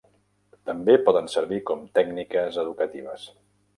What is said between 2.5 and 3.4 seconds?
educatives.